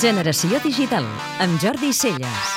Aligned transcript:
Generació 0.00 0.56
digital, 0.64 1.04
amb 1.44 1.60
Jordi 1.60 1.90
Celles. 1.92 2.52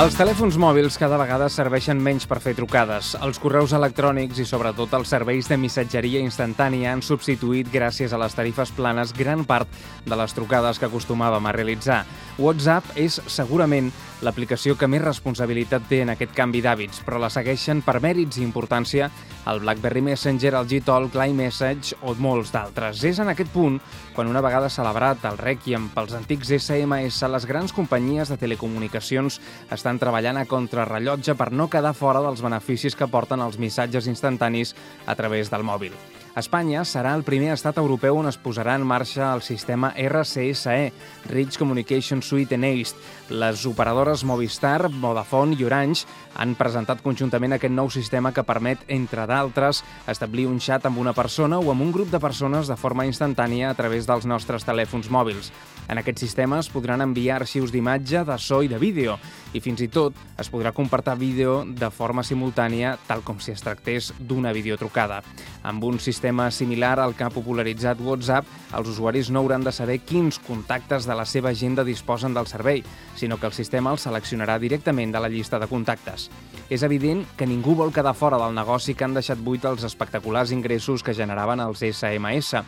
Els 0.00 0.14
telèfons 0.16 0.56
mòbils 0.56 0.94
cada 0.96 1.18
vegada 1.20 1.50
serveixen 1.52 1.98
menys 2.00 2.24
per 2.24 2.38
fer 2.40 2.54
trucades. 2.56 3.10
Els 3.20 3.36
correus 3.42 3.74
electrònics 3.76 4.40
i 4.40 4.46
sobretot 4.48 4.94
els 4.96 5.12
serveis 5.12 5.50
de 5.50 5.58
missatgeria 5.60 6.22
instantània 6.24 6.94
han 6.94 7.04
substituït, 7.04 7.68
gràcies 7.68 8.14
a 8.16 8.20
les 8.22 8.32
tarifes 8.32 8.72
planes, 8.72 9.12
gran 9.12 9.44
part 9.44 9.68
de 10.06 10.16
les 10.16 10.32
trucades 10.32 10.80
que 10.80 10.88
acostumàvem 10.88 11.50
a 11.50 11.52
realitzar. 11.52 11.98
WhatsApp 12.40 12.96
és 12.96 13.20
segurament 13.28 13.92
l'aplicació 14.22 14.74
que 14.78 14.88
més 14.90 15.02
responsabilitat 15.04 15.86
té 15.88 16.02
en 16.02 16.12
aquest 16.12 16.34
canvi 16.36 16.62
d'hàbits, 16.64 17.02
però 17.06 17.20
la 17.22 17.30
segueixen 17.30 17.82
per 17.86 17.98
mèrits 18.02 18.38
i 18.38 18.44
importància 18.44 19.10
el 19.48 19.62
BlackBerry 19.62 20.02
Messenger, 20.04 20.54
el 20.58 20.68
Gtalk, 20.68 21.14
l'iMessage 21.16 21.96
o 22.02 22.14
molts 22.20 22.52
d'altres. 22.52 23.02
És 23.08 23.20
en 23.22 23.32
aquest 23.32 23.52
punt 23.54 23.78
quan 24.14 24.28
una 24.28 24.42
vegada 24.44 24.68
celebrat 24.72 25.24
el 25.30 25.38
Requiem 25.40 25.88
pels 25.94 26.14
antics 26.18 26.52
SMS, 26.58 27.22
les 27.32 27.48
grans 27.48 27.72
companyies 27.72 28.28
de 28.32 28.38
telecomunicacions 28.40 29.40
estan 29.74 30.00
treballant 30.02 30.42
a 30.42 30.46
contrarrellotge 30.50 31.36
per 31.38 31.52
no 31.52 31.70
quedar 31.72 31.94
fora 31.96 32.22
dels 32.24 32.42
beneficis 32.44 32.98
que 32.98 33.08
porten 33.08 33.44
els 33.44 33.58
missatges 33.58 34.10
instantanis 34.10 34.74
a 35.06 35.14
través 35.14 35.50
del 35.50 35.64
mòbil. 35.64 35.94
Espanya 36.38 36.84
serà 36.86 37.16
el 37.18 37.24
primer 37.26 37.48
estat 37.50 37.80
europeu 37.80 38.14
on 38.20 38.28
es 38.30 38.36
posarà 38.38 38.76
en 38.78 38.84
marxa 38.86 39.32
el 39.34 39.40
sistema 39.42 39.88
RCSE, 39.98 40.92
Rich 41.32 41.56
Communication 41.58 42.20
Suite 42.22 42.54
Enabled. 42.54 42.94
Les 43.28 43.64
operadores 43.66 44.22
Movistar, 44.22 44.86
Vodafone 45.02 45.56
i 45.58 45.66
Orange 45.66 46.06
han 46.38 46.54
presentat 46.54 47.02
conjuntament 47.02 47.56
aquest 47.56 47.74
nou 47.74 47.90
sistema 47.90 48.30
que 48.30 48.44
permet, 48.46 48.84
entre 48.86 49.24
d'altres, 49.26 49.82
establir 50.06 50.46
un 50.46 50.60
xat 50.62 50.86
amb 50.86 51.02
una 51.02 51.16
persona 51.16 51.58
o 51.58 51.72
amb 51.72 51.82
un 51.82 51.90
grup 51.96 52.12
de 52.14 52.22
persones 52.22 52.70
de 52.70 52.78
forma 52.78 53.08
instantània 53.08 53.72
a 53.72 53.74
través 53.74 54.06
dels 54.06 54.28
nostres 54.30 54.68
telèfons 54.68 55.10
mòbils. 55.10 55.50
En 55.88 55.98
aquest 55.98 56.22
sistema 56.22 56.60
es 56.62 56.70
podran 56.70 57.02
enviar 57.02 57.40
arxius 57.40 57.74
d'imatge, 57.74 58.22
de 58.28 58.38
so 58.38 58.62
i 58.62 58.70
de 58.70 58.78
vídeo, 58.78 59.18
i 59.56 59.64
fins 59.64 59.82
i 59.82 59.90
tot 59.90 60.14
es 60.38 60.52
podrà 60.52 60.70
compartir 60.76 61.18
vídeo 61.18 61.64
de 61.66 61.90
forma 61.90 62.22
simultània, 62.22 62.94
tal 63.08 63.26
com 63.26 63.42
si 63.42 63.50
es 63.56 63.64
tractés 63.64 64.12
d'una 64.20 64.52
videotrucada. 64.52 65.22
Amb 65.62 65.84
un 65.84 65.98
sistema 65.98 66.50
similar 66.50 66.98
al 67.00 67.14
que 67.16 67.24
ha 67.26 67.30
popularitzat 67.34 68.00
WhatsApp, 68.00 68.46
els 68.78 68.88
usuaris 68.94 69.30
no 69.30 69.42
hauran 69.42 69.64
de 69.66 69.72
saber 69.72 69.98
quins 70.06 70.38
contactes 70.38 71.06
de 71.08 71.16
la 71.18 71.26
seva 71.26 71.50
agenda 71.50 71.84
disposen 71.84 72.34
del 72.34 72.46
servei, 72.46 72.84
sinó 73.16 73.38
que 73.38 73.46
el 73.50 73.56
sistema 73.56 73.90
els 73.90 74.06
seleccionarà 74.06 74.58
directament 74.58 75.12
de 75.12 75.20
la 75.20 75.28
llista 75.32 75.58
de 75.58 75.66
contactes. 75.66 76.28
És 76.70 76.84
evident 76.84 77.24
que 77.36 77.48
ningú 77.48 77.74
vol 77.74 77.92
quedar 77.92 78.14
fora 78.14 78.38
del 78.38 78.54
negoci 78.54 78.94
que 78.94 79.06
han 79.06 79.16
deixat 79.16 79.40
buit 79.40 79.64
els 79.64 79.84
espectaculars 79.88 80.52
ingressos 80.52 81.02
que 81.02 81.16
generaven 81.16 81.60
els 81.64 81.82
SMS. 81.82 82.62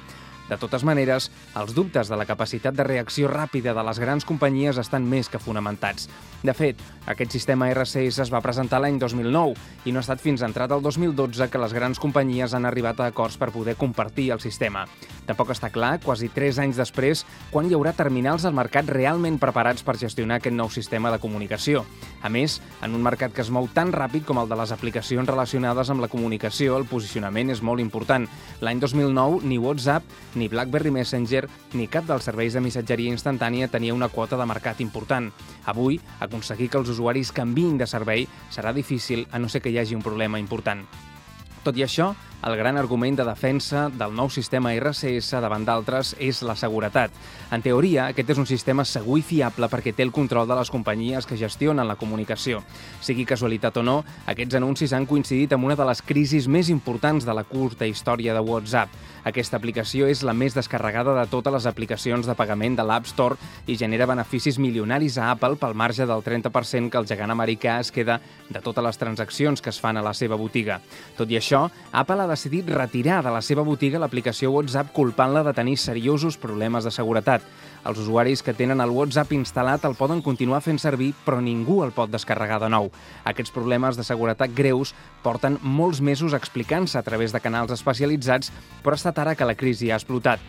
De 0.51 0.59
totes 0.59 0.83
maneres, 0.83 1.29
els 1.55 1.71
dubtes 1.77 2.09
de 2.11 2.17
la 2.19 2.27
capacitat 2.27 2.75
de 2.75 2.83
reacció 2.83 3.29
ràpida 3.31 3.71
de 3.71 3.85
les 3.87 4.01
grans 4.03 4.25
companyies 4.27 4.81
estan 4.83 5.05
més 5.07 5.29
que 5.31 5.39
fonamentats. 5.39 6.09
De 6.43 6.51
fet, 6.57 6.81
aquest 7.07 7.37
sistema 7.37 7.69
RCS 7.71 8.25
es 8.25 8.33
va 8.35 8.41
presentar 8.43 8.81
l'any 8.83 8.99
2009 8.99 9.55
i 9.87 9.93
no 9.95 10.01
ha 10.01 10.03
estat 10.03 10.19
fins 10.19 10.43
entrat 10.43 10.73
el 10.75 10.83
2012 10.83 11.47
que 11.53 11.61
les 11.63 11.75
grans 11.77 12.01
companyies 12.03 12.57
han 12.57 12.67
arribat 12.67 12.99
a 12.99 13.07
acords 13.13 13.37
per 13.39 13.53
poder 13.55 13.77
compartir 13.79 14.33
el 14.35 14.43
sistema. 14.43 14.87
Tampoc 15.29 15.53
està 15.55 15.71
clar, 15.71 16.01
quasi 16.03 16.33
3 16.35 16.59
anys 16.65 16.81
després, 16.81 17.23
quan 17.53 17.71
hi 17.71 17.77
haurà 17.79 17.95
terminals 17.95 18.43
al 18.49 18.57
mercat 18.57 18.91
realment 18.91 19.39
preparats 19.39 19.87
per 19.87 19.95
gestionar 20.03 20.41
aquest 20.41 20.57
nou 20.57 20.71
sistema 20.75 21.15
de 21.15 21.23
comunicació. 21.23 21.85
A 22.27 22.33
més, 22.33 22.59
en 22.83 22.99
un 22.99 23.07
mercat 23.07 23.31
que 23.31 23.45
es 23.45 23.53
mou 23.55 23.69
tan 23.71 23.95
ràpid 23.95 24.27
com 24.27 24.43
el 24.43 24.51
de 24.51 24.59
les 24.59 24.75
aplicacions 24.75 25.31
relacionades 25.31 25.95
amb 25.95 26.03
la 26.03 26.11
comunicació, 26.11 26.75
el 26.81 26.89
posicionament 26.91 27.55
és 27.55 27.63
molt 27.63 27.79
important. 27.79 28.27
L'any 28.65 28.83
2009, 28.83 29.45
ni 29.47 29.61
WhatsApp, 29.63 30.11
ni 30.41 30.49
BlackBerry 30.49 30.91
Messenger, 30.91 31.45
ni 31.77 31.87
cap 31.93 32.09
dels 32.09 32.25
serveis 32.25 32.57
de 32.57 32.65
missatgeria 32.65 33.13
instantània 33.13 33.69
tenia 33.69 33.95
una 33.95 34.09
quota 34.09 34.41
de 34.41 34.49
mercat 34.49 34.81
important. 34.81 35.29
Avui, 35.69 36.01
aconseguir 36.25 36.71
que 36.73 36.81
els 36.81 36.89
usuaris 36.97 37.35
canviïn 37.37 37.77
de 37.77 37.87
servei 37.91 38.25
serà 38.49 38.73
difícil 38.73 39.27
a 39.31 39.39
no 39.39 39.53
ser 39.53 39.61
que 39.61 39.71
hi 39.71 39.79
hagi 39.79 39.95
un 39.95 40.03
problema 40.07 40.41
important. 40.41 40.87
Tot 41.61 41.77
i 41.77 41.85
això, 41.85 42.15
el 42.43 42.57
gran 42.57 42.79
argument 42.79 43.19
de 43.19 43.25
defensa 43.25 43.89
del 43.93 44.15
nou 44.17 44.31
sistema 44.33 44.73
RCS 44.73 45.43
davant 45.45 45.65
d'altres 45.67 46.15
és 46.19 46.41
la 46.47 46.57
seguretat. 46.57 47.13
En 47.53 47.61
teoria, 47.61 48.07
aquest 48.09 48.33
és 48.33 48.41
un 48.41 48.49
sistema 48.49 48.85
segur 48.89 49.19
i 49.21 49.25
fiable 49.27 49.69
perquè 49.69 49.93
té 49.93 50.07
el 50.07 50.13
control 50.15 50.49
de 50.49 50.57
les 50.57 50.71
companyies 50.73 51.27
que 51.29 51.37
gestionen 51.37 51.89
la 51.89 51.99
comunicació. 52.01 52.63
Sigui 53.05 53.27
casualitat 53.29 53.77
o 53.77 53.85
no, 53.85 53.99
aquests 54.31 54.57
anuncis 54.57 54.95
han 54.97 55.09
coincidit 55.11 55.53
amb 55.53 55.69
una 55.69 55.77
de 55.77 55.87
les 55.91 56.01
crisis 56.01 56.49
més 56.49 56.71
importants 56.73 57.27
de 57.29 57.35
la 57.37 57.45
curta 57.45 57.89
història 57.89 58.33
de 58.35 58.41
WhatsApp. 58.41 58.95
Aquesta 59.29 59.59
aplicació 59.61 60.09
és 60.09 60.23
la 60.25 60.33
més 60.33 60.57
descarregada 60.57 61.13
de 61.19 61.27
totes 61.29 61.53
les 61.53 61.67
aplicacions 61.69 62.25
de 62.27 62.37
pagament 62.39 62.79
de 62.79 62.87
l'App 62.89 63.11
Store 63.11 63.37
i 63.69 63.77
genera 63.77 64.09
beneficis 64.09 64.57
milionaris 64.59 65.19
a 65.19 65.31
Apple 65.35 65.61
pel 65.61 65.77
marge 65.77 66.07
del 66.09 66.25
30% 66.25 66.89
que 66.89 67.01
el 67.03 67.09
gegant 67.11 67.35
americà 67.35 67.77
es 67.85 67.93
queda 67.93 68.21
de 68.49 68.65
totes 68.65 68.85
les 68.85 68.99
transaccions 68.99 69.61
que 69.61 69.69
es 69.75 69.81
fan 69.81 70.01
a 70.01 70.07
la 70.07 70.15
seva 70.17 70.41
botiga. 70.41 70.81
Tot 71.19 71.29
i 71.29 71.37
això, 71.37 71.67
Apple 71.93 72.23
ha 72.23 72.30
decidit 72.31 72.69
retirar 72.71 73.19
de 73.27 73.33
la 73.35 73.43
seva 73.43 73.65
botiga 73.67 73.99
l'aplicació 74.01 74.53
WhatsApp 74.55 74.93
culpant-la 74.97 75.43
de 75.45 75.53
tenir 75.57 75.77
seriosos 75.83 76.39
problemes 76.41 76.87
de 76.87 76.93
seguretat. 76.95 77.43
Els 77.85 77.99
usuaris 77.99 78.45
que 78.47 78.55
tenen 78.55 78.81
el 78.81 78.95
WhatsApp 78.95 79.35
instal·lat 79.37 79.85
el 79.89 79.97
poden 79.99 80.23
continuar 80.23 80.63
fent 80.65 80.81
servir, 80.81 81.11
però 81.27 81.41
ningú 81.43 81.81
el 81.85 81.93
pot 81.97 82.13
descarregar 82.13 82.61
de 82.63 82.71
nou. 82.73 82.91
Aquests 83.29 83.53
problemes 83.53 83.99
de 83.99 84.07
seguretat 84.07 84.55
greus 84.57 84.95
porten 85.25 85.59
molts 85.61 86.01
mesos 86.01 86.37
explicant-se 86.37 86.99
a 87.01 87.05
través 87.05 87.35
de 87.35 87.43
canals 87.45 87.77
especialitzats, 87.77 88.53
però 88.85 88.97
ha 88.97 89.03
estat 89.03 89.21
ara 89.21 89.35
que 89.35 89.49
la 89.49 89.59
crisi 89.59 89.91
ha 89.91 90.01
explotat. 90.01 90.41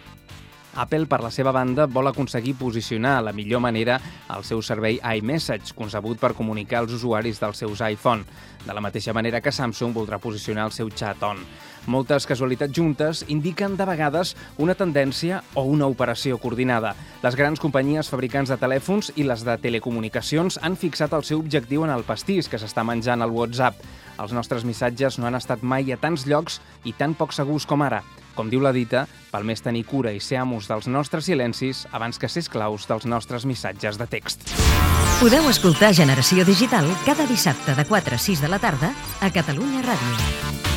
Apple, 0.75 1.05
per 1.05 1.19
la 1.19 1.31
seva 1.31 1.51
banda, 1.51 1.85
vol 1.91 2.07
aconseguir 2.07 2.53
posicionar 2.55 3.17
la 3.23 3.33
millor 3.35 3.59
manera 3.59 3.97
el 4.31 4.45
seu 4.47 4.61
servei 4.63 5.01
iMessage, 5.17 5.75
concebut 5.75 6.19
per 6.21 6.31
comunicar 6.37 6.79
als 6.79 6.93
usuaris 6.95 7.41
dels 7.41 7.59
seus 7.59 7.81
iPhone, 7.83 8.23
de 8.65 8.73
la 8.73 8.83
mateixa 8.83 9.13
manera 9.13 9.41
que 9.41 9.51
Samsung 9.51 9.91
voldrà 9.93 10.19
posicionar 10.21 10.69
el 10.69 10.71
seu 10.71 10.89
chat 10.89 11.21
on. 11.27 11.43
Moltes 11.91 12.27
casualitats 12.29 12.71
juntes 12.77 13.23
indiquen 13.27 13.75
de 13.75 13.87
vegades 13.89 14.35
una 14.61 14.75
tendència 14.77 15.41
o 15.57 15.65
una 15.65 15.89
operació 15.89 16.37
coordinada. 16.37 16.93
Les 17.23 17.35
grans 17.35 17.59
companyies 17.59 18.07
fabricants 18.13 18.53
de 18.53 18.59
telèfons 18.61 19.11
i 19.17 19.25
les 19.27 19.43
de 19.43 19.57
telecomunicacions 19.57 20.61
han 20.61 20.77
fixat 20.77 21.17
el 21.17 21.25
seu 21.27 21.41
objectiu 21.41 21.83
en 21.83 21.91
el 21.91 22.05
pastís 22.07 22.47
que 22.47 22.61
s'està 22.61 22.85
menjant 22.85 23.25
al 23.25 23.33
WhatsApp. 23.33 23.81
Els 24.21 24.31
nostres 24.31 24.63
missatges 24.63 25.17
no 25.17 25.27
han 25.27 25.41
estat 25.41 25.65
mai 25.65 25.91
a 25.91 25.97
tants 25.97 26.27
llocs 26.29 26.61
i 26.85 26.93
tan 26.93 27.17
poc 27.17 27.33
segurs 27.33 27.65
com 27.65 27.81
ara. 27.81 28.03
Com 28.41 28.49
diu 28.49 28.63
la 28.65 28.71
dita, 28.73 29.03
val 29.29 29.43
més 29.45 29.61
tenir 29.61 29.83
cura 29.85 30.09
i 30.17 30.19
ser 30.19 30.39
amos 30.41 30.65
dels 30.65 30.87
nostres 30.89 31.27
silencis 31.29 31.83
abans 31.93 32.17
que 32.17 32.25
ser 32.25 32.41
esclaus 32.41 32.87
dels 32.89 33.05
nostres 33.05 33.45
missatges 33.45 34.01
de 34.01 34.09
text. 34.09 34.49
Podeu 35.19 35.45
escoltar 35.51 35.93
Generació 35.93 36.41
Digital 36.47 36.89
cada 37.05 37.29
dissabte 37.29 37.77
de 37.77 37.85
4 37.85 38.17
a 38.17 38.25
6 38.25 38.41
de 38.41 38.49
la 38.49 38.57
tarda 38.57 38.95
a 39.21 39.29
Catalunya 39.29 39.85
Ràdio. 39.85 40.70